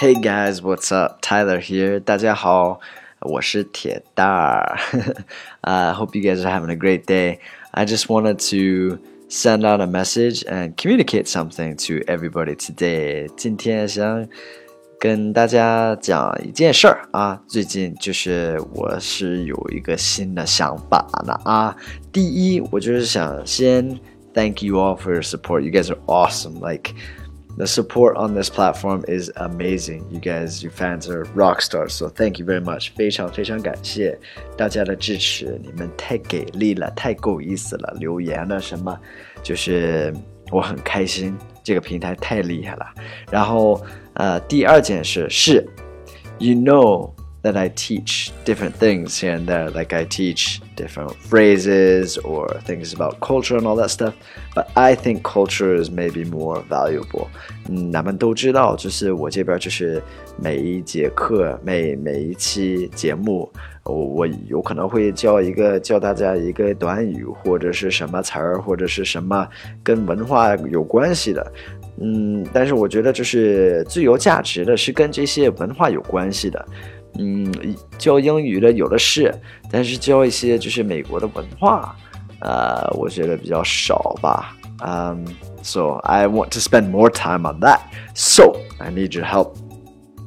[0.00, 1.20] Hey guys, what's up?
[1.22, 1.98] Tyler here.
[2.00, 2.80] 大家好，
[3.20, 4.78] 我是铁蛋儿。
[5.62, 7.38] uh, hope you guys are having a great day.
[7.70, 8.98] I just wanted to
[9.28, 13.28] send out a message and communicate something to everybody today.
[13.36, 14.28] 今天想
[14.98, 21.76] 跟大家讲一件事儿啊，最近就是我是有一个新的想法呢啊。
[22.12, 23.98] 第一，我就是想先
[24.32, 25.60] thank you all for your support.
[25.62, 26.60] You guys are awesome.
[26.60, 26.94] Like
[27.56, 30.04] the support on this platform is amazing.
[30.10, 31.94] You guys, you fans are rock stars.
[31.94, 32.90] So thank you very much.
[32.94, 34.18] 非常非常感谢
[34.56, 38.98] 大家的支持，你们太给力了，太够意思了，留言了什么，
[39.42, 40.12] 就是
[40.52, 42.86] 我很开心，这个平台太厉害了。
[43.30, 43.82] 然后
[44.14, 45.66] 呃，第二件事是，
[46.38, 47.10] you know
[47.42, 52.92] that I teach different things here and there, like I teach different phrases or things
[52.92, 54.14] about culture and all that stuff.
[54.52, 57.28] But I think culture is maybe more valuable.
[57.68, 60.02] 嗯，咱们都知道，就是我这边就是
[60.42, 63.48] 每一节课、每每一期节目，
[63.84, 69.46] 我我有可能会教一个教大家一个短语或者是什么词儿或者是什么
[69.84, 71.52] 跟文化有关系的。
[72.00, 76.66] 嗯，但是我觉得就是最有价值的是跟这些文化有关系的。
[77.17, 77.51] 嗯，
[77.97, 79.33] 教英语的有的是，
[79.69, 81.95] 但是教一些就是美国的文化，
[82.39, 84.55] 呃，我觉得比较少吧。
[84.79, 85.25] Um,
[85.61, 87.81] so I want to spend more time on that.
[88.15, 89.55] So I need your help.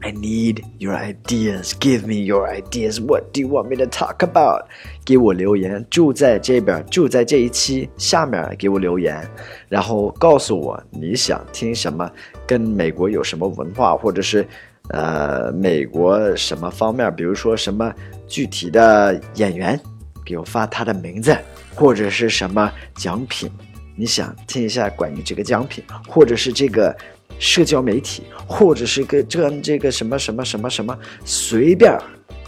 [0.00, 1.72] I need your ideas.
[1.78, 3.00] Give me your ideas.
[3.00, 4.64] What do you want me to talk about?
[5.04, 9.26] 给我留言，就在这边，就在这一期下面给我留言，
[9.68, 12.08] 然后告诉我你想听什么，
[12.46, 14.46] 跟美国有什么文化，或者是
[14.90, 17.92] 呃美国什么方面，比如说什么
[18.28, 19.78] 具体的演员，
[20.24, 21.36] 给我发他的名字，
[21.74, 23.50] 或者是什么奖品，
[23.98, 26.96] 你想听一下关于这个奖品，或者是这个
[27.40, 31.98] 社交媒体，或者是个这这个什么什么什么什么，随便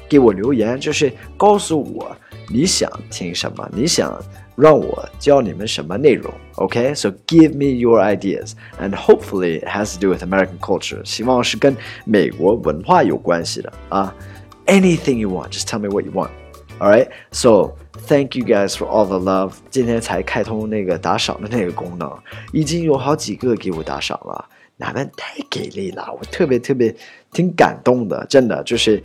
[0.09, 2.17] 给我留言，就是告诉我
[2.49, 4.23] 你想听什么，你想。
[4.57, 11.03] 让我教你们什么内容，OK？So、give me your ideas, and hopefully it has to do with American culture.
[11.03, 11.75] 希望是跟
[12.05, 14.15] 美国文化有关系的啊。
[14.67, 16.29] Anything you want, just tell me what you want.
[16.80, 17.10] All right?
[17.32, 17.76] So
[18.08, 19.54] thank you guys for all the love.
[19.70, 22.12] 今天才开通那个打赏的那个功能，
[22.52, 24.46] 已经有好几个给我打赏了，
[24.78, 26.96] 你们太给力了，我特别特别
[27.32, 29.04] 挺感动的，真的就是，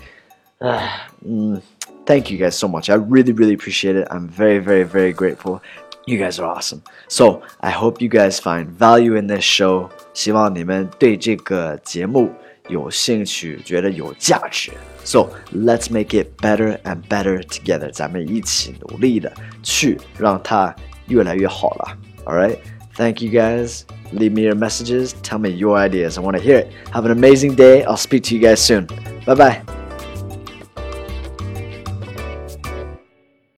[0.59, 1.61] 唉，嗯。
[2.07, 2.91] Thank you guys so much.
[2.91, 4.09] I really, really appreciate it.
[4.11, 5.61] I'm very, very, very grateful.
[6.07, 6.81] You guys are awesome.
[7.09, 9.91] So I hope you guys find value in this show.
[10.13, 12.31] 希望你们对这个节目
[12.69, 14.73] 有兴趣，觉得有价值。
[15.05, 17.91] So let's make it better and better together.
[17.91, 19.33] 咱们一起努力的
[19.63, 20.75] 去让它
[21.09, 21.99] 越来越好了。
[22.25, 22.59] All right.
[22.97, 23.83] Thank you guys.
[24.13, 25.13] Leave me your messages.
[25.23, 26.19] Tell me your ideas.
[26.19, 26.69] I want to hear it.
[26.93, 27.85] Have an amazing day.
[27.85, 28.87] I'll speak to you guys soon.
[29.25, 29.74] Bye bye.